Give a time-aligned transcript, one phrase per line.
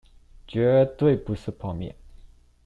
[0.47, 1.93] 絕對不是泡麵